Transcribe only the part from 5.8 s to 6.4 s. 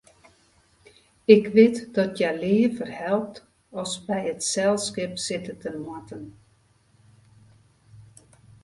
moatten.